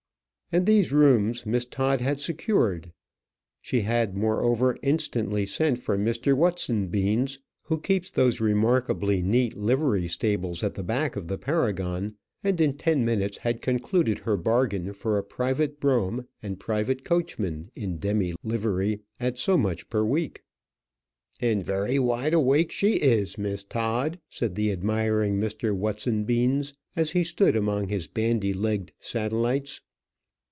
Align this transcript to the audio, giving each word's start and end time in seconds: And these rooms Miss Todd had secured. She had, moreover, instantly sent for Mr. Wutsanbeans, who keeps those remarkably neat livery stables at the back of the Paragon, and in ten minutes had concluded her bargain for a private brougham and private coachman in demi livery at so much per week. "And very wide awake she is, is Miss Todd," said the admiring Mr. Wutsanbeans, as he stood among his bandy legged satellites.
And 0.53 0.65
these 0.65 0.91
rooms 0.91 1.45
Miss 1.45 1.63
Todd 1.63 2.01
had 2.01 2.19
secured. 2.19 2.91
She 3.61 3.79
had, 3.83 4.17
moreover, 4.17 4.75
instantly 4.81 5.45
sent 5.45 5.77
for 5.77 5.97
Mr. 5.97 6.35
Wutsanbeans, 6.35 7.39
who 7.63 7.79
keeps 7.79 8.11
those 8.11 8.41
remarkably 8.41 9.21
neat 9.21 9.55
livery 9.55 10.09
stables 10.09 10.61
at 10.61 10.73
the 10.73 10.83
back 10.83 11.15
of 11.15 11.29
the 11.29 11.37
Paragon, 11.37 12.17
and 12.43 12.59
in 12.59 12.73
ten 12.75 13.05
minutes 13.05 13.37
had 13.37 13.61
concluded 13.61 14.19
her 14.19 14.35
bargain 14.35 14.91
for 14.91 15.17
a 15.17 15.23
private 15.23 15.79
brougham 15.79 16.27
and 16.43 16.59
private 16.59 17.05
coachman 17.05 17.71
in 17.73 17.95
demi 17.95 18.33
livery 18.43 18.99
at 19.21 19.37
so 19.37 19.57
much 19.57 19.89
per 19.89 20.03
week. 20.03 20.43
"And 21.39 21.65
very 21.65 21.97
wide 21.97 22.33
awake 22.33 22.73
she 22.73 22.95
is, 22.95 23.29
is 23.29 23.37
Miss 23.37 23.63
Todd," 23.63 24.19
said 24.27 24.55
the 24.55 24.73
admiring 24.73 25.39
Mr. 25.39 25.73
Wutsanbeans, 25.73 26.73
as 26.97 27.11
he 27.11 27.23
stood 27.23 27.55
among 27.55 27.87
his 27.87 28.07
bandy 28.09 28.51
legged 28.51 28.91
satellites. 28.99 29.79